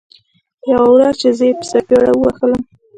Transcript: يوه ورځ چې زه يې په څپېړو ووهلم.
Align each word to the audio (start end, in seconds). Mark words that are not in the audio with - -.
يوه 0.71 0.87
ورځ 0.95 1.15
چې 1.21 1.29
زه 1.37 1.43
يې 1.49 1.53
په 1.59 1.65
څپېړو 1.71 2.13
ووهلم. 2.17 2.61